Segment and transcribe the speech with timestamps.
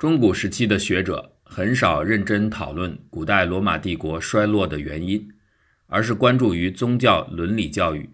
[0.00, 5.30] 中古时期的学者很少认真讨论古代罗马帝国衰落的原因，
[5.88, 8.08] 而是关注于宗教伦理教育，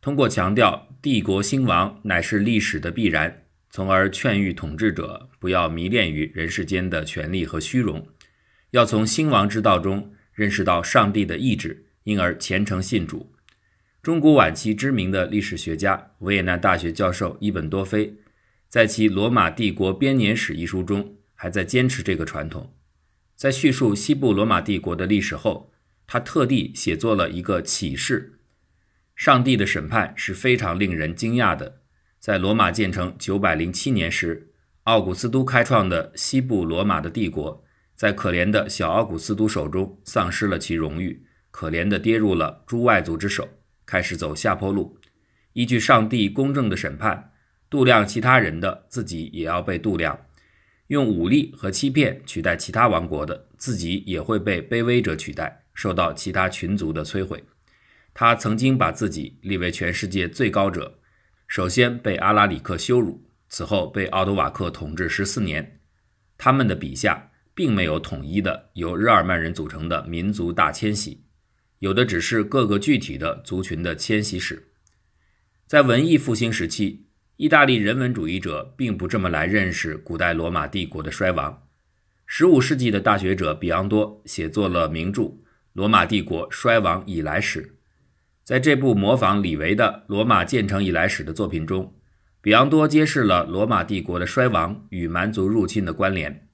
[0.00, 8.06] 通过强调帝国兴亡乃是历史的必然，从而劝喻统治者不要迷恋于人世间的权力和虚荣，
[8.70, 13.34] 要从兴亡之道中认识到上帝的意志，因而虔诚信主。
[14.00, 18.14] 中古晚期知名的历史学家、维也纳大学教授伊本多菲。
[18.68, 22.74] 在其《罗马帝国编年史》一书中，还在坚持这个传统。
[23.36, 25.72] 在叙述西部罗马帝国的历史后，
[26.06, 28.40] 他特地写作了一个启示：
[29.14, 31.82] 上帝的审判是非常令人惊讶的。
[32.18, 34.52] 在罗马建成907年时，
[34.84, 43.48] 奥古斯都开创的西部罗马的帝国，在可怜的小奥古斯都手中丧失了其荣誉，可怜地跌入了诸外族之手，
[43.84, 44.98] 开始走下坡路。
[45.52, 47.32] 依据上帝公正的审判。
[47.68, 50.16] 度量其他人的，自己也要被度量；
[50.88, 57.42] 用武力和欺骗取代其他王国的，自己也会被卑微者取代，受到其他群族的摧毁。
[58.14, 61.00] 他曾经把自己立为全世界最高者，
[61.48, 65.80] 首先被阿拉里克羞辱，此后被奥多瓦克统治十四年。
[66.38, 71.24] 他们的笔下并没有统一的由日耳曼人组成的民族大迁徙，
[71.80, 74.68] 有的只是各个具体的族群的迁徙史。
[75.66, 77.05] 在文艺复兴时期。
[77.36, 81.64] 意大利人文主义者并不这么来认识古代罗马帝国的衰亡。
[82.30, 85.22] 15世纪的大学者比昂多写作了名著
[85.74, 87.62] 《罗马帝国衰亡以来史》。
[88.42, 91.94] 在这部模仿李维的《罗马建成以来史》的作品中，
[92.40, 96.48] 比昂多揭示了罗马帝国的衰亡与蛮族入侵的关联。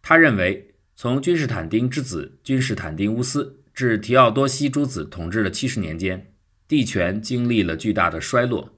[0.00, 6.32] 他认为，从君士坦丁之子君士坦丁乌斯至提奥多西诸子统治的七十年间，
[6.68, 8.76] 帝权经历了巨大的衰落。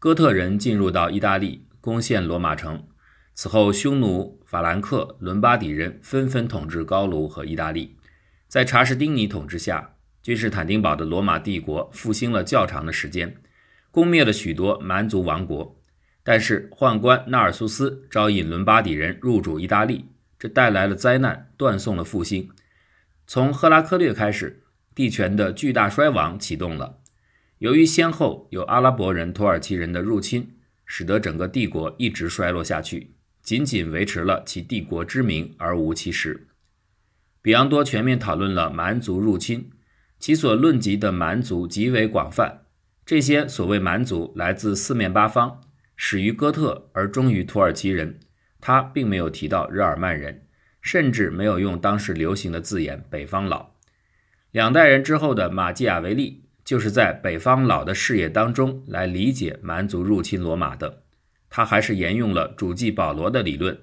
[0.00, 2.86] 哥特人进入到意大利，攻陷罗马城。
[3.34, 7.98] 此后，匈奴、法兰克、伦巴底人纷纷统治高卢和意大利。
[8.48, 13.42] 在查士丁尼统治下，君士坦丁堡的罗马帝国复兴了较长的时间，
[13.90, 15.78] 攻灭了许多蛮族王国。
[16.22, 20.06] 但是，宦官纳尔苏斯招引伦巴底人入主意大利，
[20.38, 22.48] 这带来了灾难，断送了复兴。
[23.26, 24.62] 从赫拉克略开始，
[24.94, 26.99] 帝权的巨大衰亡启动了。
[27.60, 30.56] 由于先后有阿拉伯人、土耳其人的入侵，
[30.86, 36.48] 使得整个帝国一直衰落下去，仅仅维持了其帝国之名而无其实。
[37.42, 39.68] 比昂多全面讨论了蛮族入侵，
[40.18, 42.62] 其所论及的蛮族极为广泛。
[43.04, 45.60] 这些所谓蛮族来自四面八方，
[45.94, 48.20] 始于哥特而终于土耳其人。
[48.58, 50.46] 他并没有提到日耳曼人，
[50.80, 53.74] 甚至没有用当时流行的字眼“北方佬”。
[54.50, 56.46] 两代人之后的马基雅维利。
[56.70, 61.02] 就是在北方佬的视野当中来理解蛮族入侵罗马的，
[61.48, 63.76] 他还是沿用了主祭保罗的理论，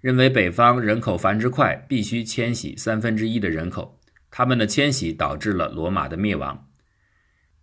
[0.00, 3.98] 认为北方人口繁殖快，必须迁徙三分之一的人口，
[4.30, 6.68] 他们的迁徙导致了罗马的灭亡。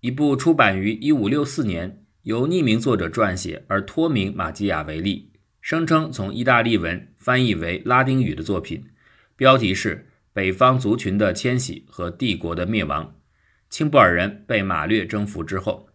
[0.02, 5.32] 一部出版于1564年，由匿名作者撰写而托名马基雅维利，
[5.62, 8.84] 声称从意大利文翻译为拉丁语的作品，
[9.38, 9.96] 标题是
[10.34, 13.06] 《北方族群的迁徙和帝国的灭亡》。
[13.76, 15.90] 青布尔人被马略征服之后，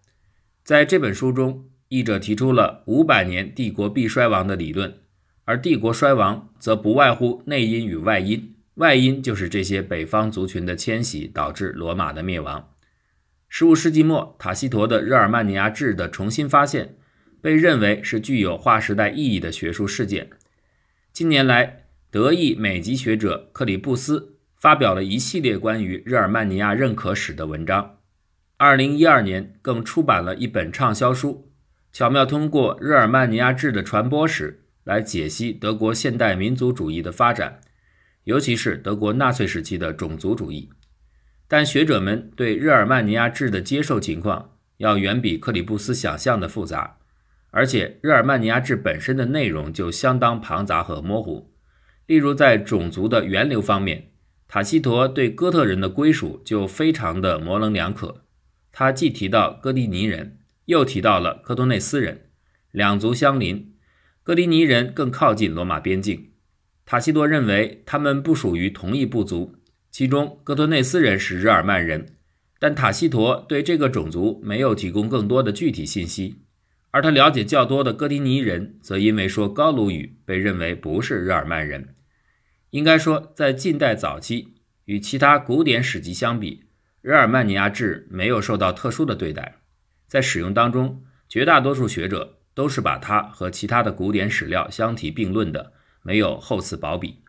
[0.63, 4.99] 在这本书中，译者提出了五百年帝国必衰亡的理论，
[5.47, 12.69] 而帝国衰亡则不外乎内因与外因，外因就是这些北方族群的迁徙导致罗马的灭亡。
[13.49, 16.97] 十五世纪末，塔西佗的日耳曼尼亚志的重新发现，
[17.41, 20.29] 被认为是具有划时代意义的学术事件。
[21.15, 24.30] 近年来，德意美籍学者克里布斯。
[24.61, 27.97] 发表了一系列关于日耳曼尼亚认可史的文章。
[28.59, 31.51] 二零一二年，更出版了一本畅销书，
[31.91, 37.63] 巧妙通过日耳曼尼亚制的传播史来解析德国现代民族主义的发展，
[38.25, 40.69] 尤其是德国纳粹时期的种族主义。
[41.49, 46.99] 但学者们对日耳曼尼亚制的接受情况要远比克里布斯想象的复杂，
[47.51, 51.51] 而且日耳曼尼亚制本身的内容就相当庞杂和模糊。
[52.05, 54.10] 例如，在种族的源流方面。
[54.53, 58.25] 塔西佗对哥特人的归属就非常的模棱两可，
[58.73, 62.31] 他既提到哥迪尼人，又提到了科多内斯人，
[62.73, 63.75] 两族相邻，
[64.25, 66.33] 哥迪尼人更靠近罗马边境。
[66.85, 69.55] 塔西佗认为他们不属于同一部族，
[69.89, 72.17] 其中哥多内斯人是日耳曼人，
[72.59, 76.43] 但塔西佗对这个种族没有提供更多的具体信息，
[76.91, 81.95] 而他了解较多的哥迪尼人则因为说高卢语被认为不是日耳曼人。
[82.71, 86.65] 应该说，在近代早期，与其他古典史籍相比，
[87.03, 89.57] 日耳曼尼亚志没有受到特殊的对待。
[90.07, 95.73] 在使用当中，绝大多数学者都是把它和其他的古典史料相提并论的，
[96.03, 97.23] 没有厚此薄彼。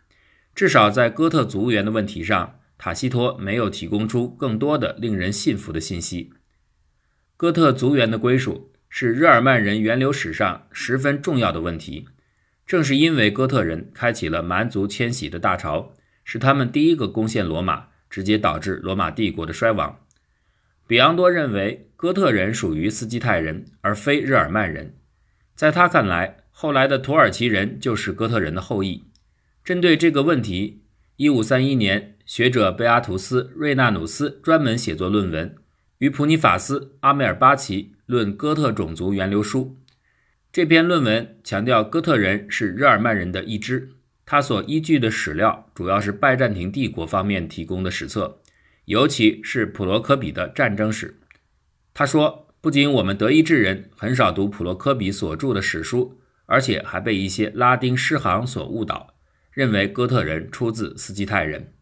[0.54, 6.34] 至少在哥特族源的问题上，塔西佗没有提供出更多的令人信服的信息。
[7.38, 12.08] 哥特族源的归属是日耳曼人源流史上十分重要的问题。
[12.72, 15.92] 正是因为哥特人开启了蛮族迁徙的大潮，
[16.24, 20.00] 是他们第一个攻陷罗马，直接导致罗马帝国的衰亡。
[20.88, 24.96] 比昂多认为哥特人属于斯基泰人，而非日耳曼人。
[25.54, 29.04] 在他看来，后来的土耳其人就是哥特人的后裔。
[29.66, 30.84] 针对这个问题，
[31.18, 35.54] 一五三一年，学者贝阿图斯·瑞纳努斯专门写作论文，
[35.98, 39.76] 与普尼法斯·阿梅尔巴奇论哥特种族源流书。
[40.54, 43.92] 这篇论文强调哥特人是日耳曼人的一支，
[44.26, 48.42] 他所依据的史料主要是拜占庭帝国方面提供的史册，
[48.84, 51.22] 尤其是普罗科比的战争史。
[51.94, 59.16] 他说，不仅我们德意志人很少读普罗科比所著的史书，而且还被一些拉丁诗行所误导。
[59.54, 61.74] 认为哥特人出自斯基泰人，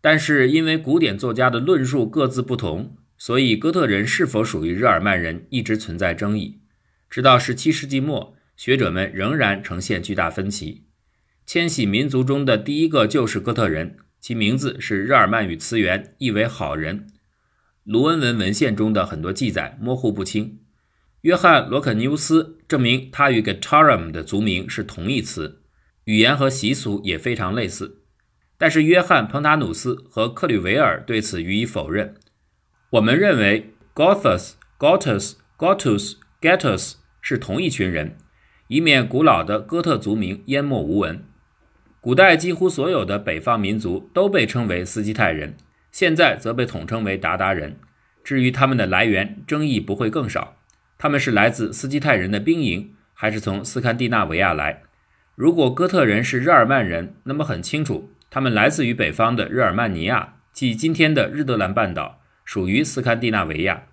[0.00, 6.62] 但是因为古典作家的论述各自不同，所以哥特人是否属于日耳曼人一直存在争议。
[7.10, 10.84] 直到17世纪末，学者们仍然呈现巨大分歧。
[11.46, 17.06] 迁徙民族中的第一个就是哥特人，其名字是日耳曼语词源，意为好人。
[17.84, 20.60] 卢恩文文献中的很多记载模糊不清。
[21.22, 25.62] 约翰·罗肯尼乌斯证明他与 Getarum 的族名是同义词。
[26.04, 28.02] 语言和习俗也非常类似，
[28.56, 32.14] 但是约翰·彭塔努斯和克吕维尔对此予以否认。
[32.90, 38.16] 我们认为 Gothus、Gotus、Gotus、Getus 是同一群人，
[38.68, 41.24] 以免古老的哥特族名淹没无闻。
[42.00, 45.56] 古代几乎所有的北方民族都被称为斯基泰人，
[45.90, 47.80] 现在则被统称为鞑靼人。
[48.22, 50.58] 至于他们的来源，争议不会更少。
[50.96, 54.82] 他们是来自斯基泰人的兵营，还是从斯堪的纳维亚来？
[55.34, 63.86] 如果哥特人是日耳曼人，那么很清楚，他们来自于北方的日耳曼尼亚，即今天的日德兰半岛，属于斯堪的纳维亚。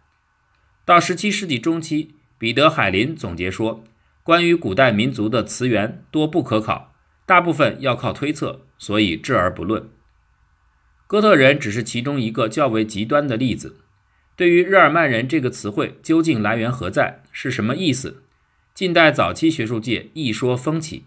[0.84, 3.84] 到17世纪中期，彼得·海林总结说，
[4.24, 6.94] 关于古代民族的词源多不可考，
[7.26, 9.90] 大部分要靠推测，所以置而不论。
[11.08, 13.78] 哥特人只是其中一个较为极端的例子。
[14.36, 18.24] 对于日耳曼人这个词汇究竟来源何在，是什么意思？
[18.74, 21.06] 近代早期学术界一说风起。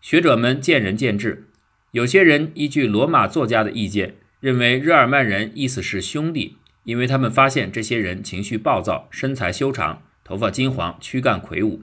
[0.00, 1.48] 学者们见仁见智，
[1.90, 11.82] 有些人依据罗马作家的意见，认为日耳曼人意思是兄弟，因为他们发现这些人情绪暴躁，身材修长，头发金黄，躯干魁梧，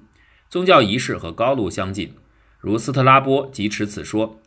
[0.49, 2.13] 宗教仪式和高卢相近，
[2.59, 4.41] 如斯特拉波即持此说。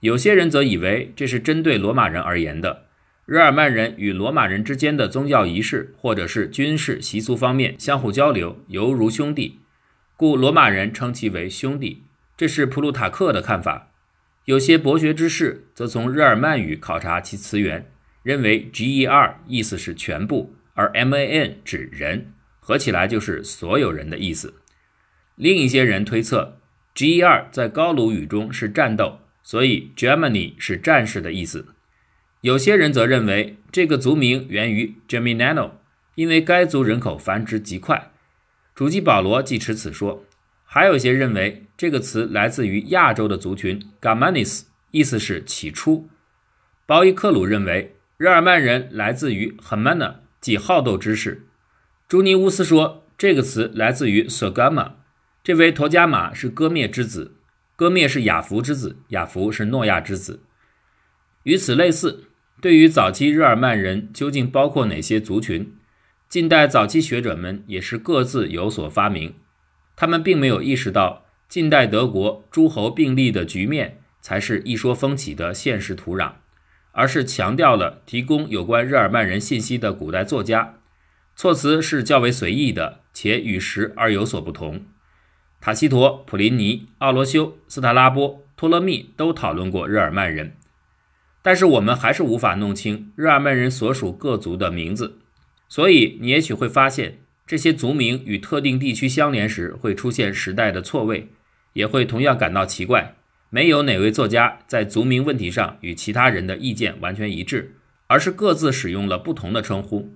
[0.00, 2.86] 有些人则以为这是针对罗马人而言的，
[3.24, 9.60] 日耳曼人与罗马人之间的宗教仪式或者是军事习俗方面相互交流，犹如兄弟，
[10.16, 12.04] 故罗马人称其为兄弟。
[12.36, 13.88] 这是普鲁塔克的看法，
[14.44, 17.90] 有些博学之士则从日耳曼语考察其词源，
[18.22, 22.34] 认为 G-E-R 意思是全部，而 M-A-N 指人，
[22.66, 24.54] 合起来就是所有人的意思。
[25.36, 26.58] 另一些人推测
[26.96, 31.68] ，G-E-R 在高卢语中是战斗，所以 Germany 是战士的意思。
[32.40, 35.74] 有些人则认为这个族名源于 Germinano，
[36.16, 38.10] 因为该族人口繁殖极快。
[38.74, 40.24] 主机保罗既持此说。
[40.64, 46.08] 还有些认为这个词来自于亚洲的族群 Germanis，意思是起初。
[46.84, 51.46] 鲍伊克鲁认为日耳曼人来自于 Hermana，即好斗之士。
[52.08, 54.92] 朱尼乌斯说这个词来自于 Sogama，
[55.42, 57.38] 这位陀加马是戈灭之子，
[57.74, 60.44] 戈灭是雅弗之子，雅弗是诺亚之子。
[61.42, 62.28] 与此类似，
[62.60, 65.74] 对于早期日耳曼人究竟包括哪些族群，
[66.28, 69.34] 近代早期学者们也是各自有所发明。
[69.96, 76.34] 他们并没有意识到，近代德国诸侯并立的局面才是一说风起的现实土壤，
[76.92, 80.74] 而是强调了提供有关日耳曼人信息的古代作家，
[81.36, 84.86] 措辞是较为随意的，且与时而有所不同。
[85.60, 90.56] 塔西佗、普林尼、奥罗修、斯特拉波、托勒密都讨论过日耳曼人，
[91.42, 95.18] 但是我们还是无法弄清日耳曼人所属各族的名字，
[95.68, 97.18] 所以你也许会发现。
[97.46, 101.28] 这些族名与特定地区相连时会出现时代的错位，
[101.74, 103.14] 也会同样感到奇怪。
[103.50, 107.76] 没有哪位作家在族名问题上与其他人的意见完全一致，
[108.08, 110.12] 而是各自使用了不同的称呼。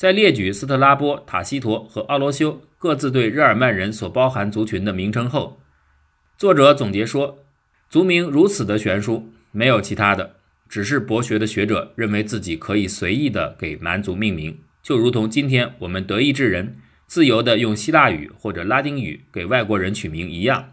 [0.00, 5.60] 在列举斯特拉波、塔西佗和奥罗修各自对日耳曼人所包含族群的名称后，
[6.38, 7.44] 作者总结说：
[7.90, 10.36] 族名如此的悬殊，没有其他的，
[10.70, 14.58] 只是博学的学者认为自己可以随意的给蛮族命名。
[14.82, 20.72] 就如同今天我们德意志人自由的用希腊语或者拉丁语给外国人取名一样，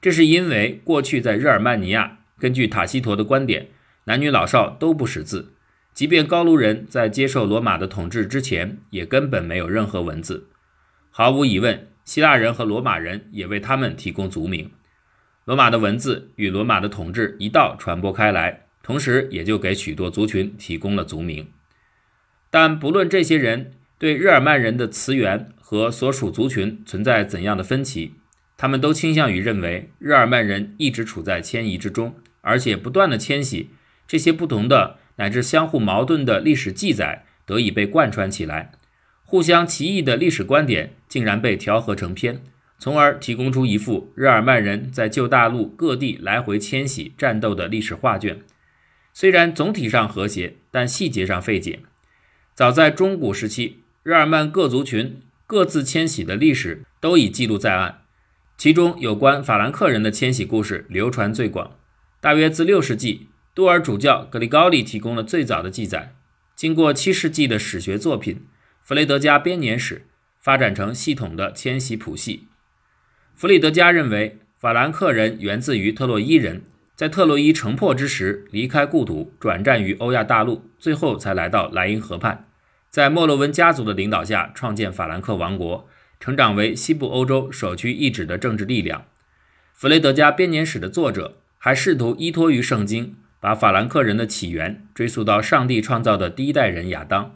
[0.00, 3.70] 这是因为过去在日耳曼尼亚，根据塔西佗的观点，
[4.04, 5.54] 男女老少都不识字，
[5.92, 10.48] 即便高卢人在接受罗马的统治之前，也根本没有任何文字。
[11.10, 14.70] 毫无疑问，希腊人和罗马人也为他们提供族名。
[15.44, 21.48] 罗马的文字与罗马的统治一道传播开来，同时也就给许多族群提供了族名。
[22.48, 28.14] 但不论这些人对日耳曼人的词源和所属族群存在怎样的分歧，
[28.56, 33.70] 他们都倾向于认为日耳曼人一直处在迁移之中，而且不断的迁徙。
[34.06, 38.72] 这些不同的乃至相互矛盾的历史记载得以被贯穿起来，
[39.24, 42.42] 互相歧义的历史观点竟然被调和成篇，
[42.78, 48.40] 从而提供出一幅日耳曼人在旧大陆各地来回迁徙战斗的历史画卷。
[49.12, 51.80] 虽然总体上和谐，但细节上费解。
[52.54, 58.02] 早在中古时期，日耳曼各族群各自迁徙的历史都已记录在案，
[58.56, 61.76] 其中有关法兰克人的迁徙故事流传最广。
[62.20, 66.14] 大约自六世纪，多尔主教格里高利提供了最早的记载。
[66.54, 68.36] 经过七世纪的史学作品
[68.82, 69.96] 《弗雷德加编年史》，
[70.40, 72.48] 发展成系统的迁徙谱系。
[73.34, 76.62] 弗里德加认为，法兰克人源自于特洛伊人。
[76.94, 82.46] 在特洛伊城破之时，离开故土，转战于欧亚大陆，最后才来到莱茵河畔，
[82.88, 85.88] 在莫洛温家族的领导下创建法兰克王国，
[86.20, 89.06] 成长为西部欧洲首屈一指的政治力量。
[89.72, 97.34] 弗雷德加编年史的作者还试图依托于圣经，把法兰克人的起源追溯到上帝创造的第一代人亚当。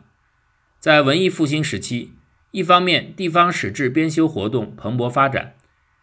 [0.78, 2.12] 在文艺复兴时期，
[2.52, 5.54] 一方面地方史志编修活动蓬勃发展。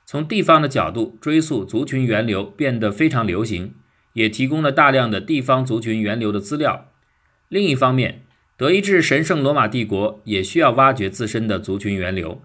[0.04, 3.76] 从地方的角度追溯族群源流变得非常流行，
[4.12, 6.90] 也提供了大量的地方族群源流的资料。
[7.48, 8.26] 另一方面，
[8.58, 12.42] 德意志神圣罗马帝国也需要挖掘自身的族群源流。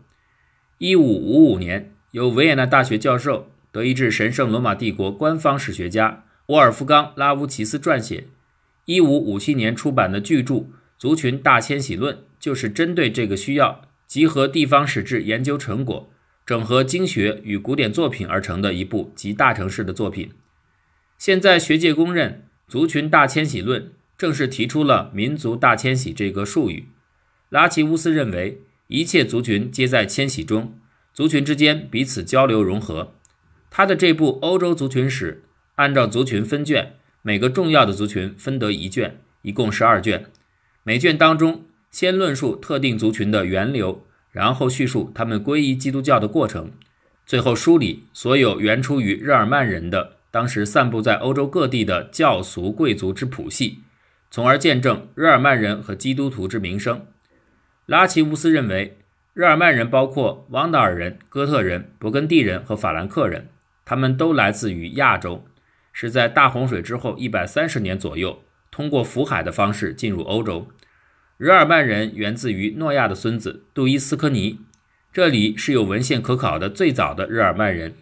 [0.78, 8.28] 一五五五年，由维也纳大学教授、德意志神圣罗马帝国官方史学家沃尔夫冈·拉乌齐斯撰写，
[8.86, 10.54] 一五五七年出版的巨著
[10.96, 16.10] 《族群大迁徙论》，就是针对这个需要，集合地方史志研究成果。
[16.46, 20.30] 整合经学与古典作品而成的一部集大成式的作品。
[21.18, 26.88] 现在学界公认，族群大迁徙论正是提出了民族大迁徙这个术语。
[27.50, 30.78] 拉齐乌斯认为，一切族群皆在迁徙中，
[31.12, 33.12] 族群之间彼此交流融合。
[33.68, 35.42] 他的这部欧洲族群史
[35.78, 36.92] 按照族群分卷，
[37.22, 40.26] 每个重要的族群分得一卷，一共十二卷。
[40.84, 44.04] 每卷当中先论述特定族群的源流。
[44.30, 46.70] 然后叙述他们皈依基督教的过程，
[47.24, 53.78] 最后梳理所有原出于日耳曼人的当时散布在欧洲各地的教俗贵族之谱系，
[54.30, 57.06] 从而见证日耳曼人和基督徒之名声。
[57.86, 58.98] 拉齐乌斯认为，
[59.32, 63.48] 日耳曼人包括汪达尔人、哥特人、勃艮第人和法兰克人，
[63.84, 65.44] 他们都来自于亚洲，
[66.00, 70.68] 是在大洪水之后一百三十年左右，通过浮海的方式进入欧洲。
[71.36, 74.60] 日耳曼人源自于诺亚的孙子杜伊斯科尼，
[75.12, 77.94] 这里是有文献可考的最早的日耳曼人。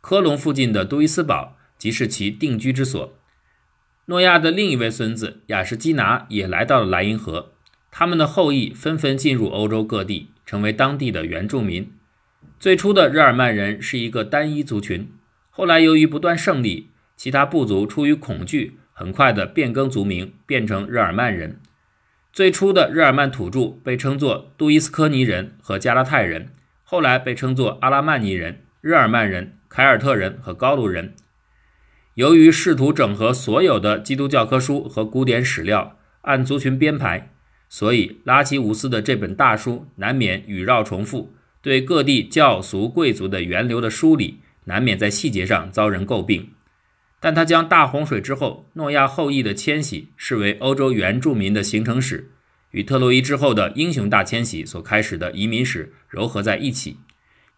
[0.00, 3.12] 科隆附近的杜伊斯堡即是其定居之所。
[4.04, 7.54] 诺亚的另一位孙子雅什基拿也来到了莱茵河，
[7.90, 11.92] 他们的后裔纷纷进入欧洲各地，成为当地的原住民。
[12.60, 15.10] 最初的日耳曼人是一个单一族群，
[15.50, 16.90] 后来由于不断胜利，
[17.22, 21.60] 其他部族出于恐惧，很快的变更族名，变成日耳曼人。
[22.32, 26.48] 最初的日耳曼土著被称作杜伊斯科尼人和加拉泰人，
[26.82, 31.14] 后来被称作阿拉曼尼人、日耳曼人、凯尔特人和高卢人。
[32.14, 37.30] 由于试图整合所有的基督教科书和古典史料，按族群编排，
[37.68, 46.50] 所以拉齐乌斯的这本大书难免语绕重复，对各地教俗贵族的源流的梳理，难免在细节上遭人诟病。
[47.24, 52.32] 但他将大洪水之后诺亚后裔的迁徙视为欧洲原住民的形成史，
[52.72, 56.96] 与特洛伊之后的英雄大迁徙所开始的移民史糅合在一起，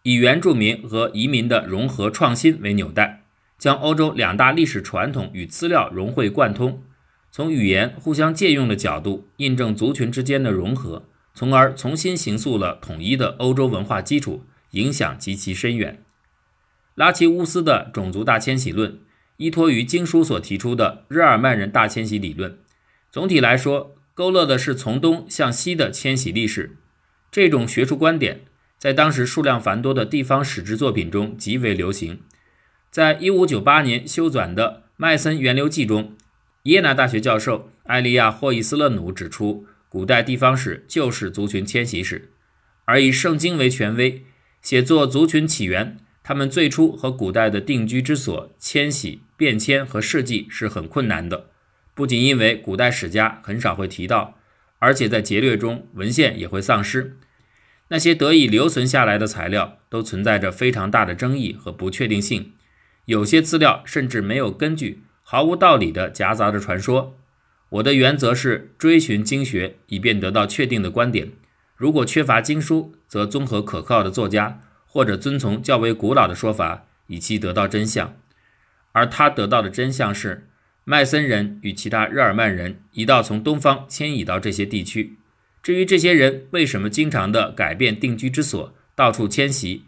[0.03, 3.23] 以原住民和移民的融合创新为纽带，
[3.57, 6.83] 将欧洲两大历史传统与资料融会贯通，
[7.31, 16.03] 从语言互相借用的角度印证族群之间的融合，从而重新形塑了统一的欧洲文化基础，影响极其深远。
[16.93, 18.99] 拉齐乌斯的种族大迁徙论。
[19.37, 22.57] 依托于经书所提出的日耳曼人大迁徙理论，
[23.11, 26.77] 总体来说勾勒的是从东向西的迁徙历史。
[27.31, 28.45] 这种学术观点
[28.77, 32.21] 在当时数量繁多的地方史志作品中极为流行。
[32.89, 36.15] 在一五九八年修纂的《麦森源流记》中，
[36.63, 42.31] 耶拿大学教授艾利亚·霍伊斯勒努指出，古代地方史就是族群迁徙史，
[42.85, 44.23] 而以圣经为权威，
[44.61, 45.97] 写作族群起源。
[46.23, 51.47] 他们最初和古代的定居之所迁徙、变迁和事迹是很困难的，
[51.93, 54.37] 不仅因为古代史家很少会提到，
[54.79, 57.17] 而且在劫掠中文献也会丧失。
[57.89, 62.53] 那些得以留存下来的材料都存在着非常大的争议和不确定性，
[63.05, 67.17] 有些资料甚至没有根据，毫无道理的夹杂着传说。
[67.69, 71.31] 我的原则是追寻经学，以便得到确定的观点。
[71.75, 74.61] 如果缺乏经书，则综合可靠的作家。
[74.87, 78.15] 或者遵从较为古老的说法，以期得到真相，
[78.95, 80.47] 而他得到的真相是，
[80.85, 85.17] 麦森人与其他日耳曼人一道从东方迁移到这些地区。
[85.61, 89.83] 至于这些人为什么经常的改变定居之所，到处迁徙，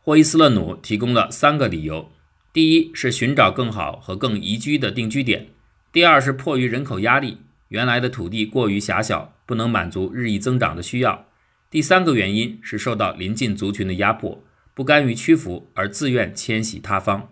[0.00, 2.10] 霍伊斯勒努提供了三个理由：
[2.54, 5.48] 第一是寻找更好和更宜居的定居点；
[5.92, 7.36] 第二是迫于人口压力，
[7.68, 11.26] 原来的土地过于狭小，不能满足日益增长的需要；
[11.68, 14.42] 第三个原因是受到邻近族群的压迫。
[14.72, 17.30] 不甘于屈服而自愿迁徙他方。